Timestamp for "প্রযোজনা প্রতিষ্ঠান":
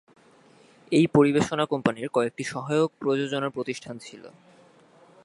2.99-3.95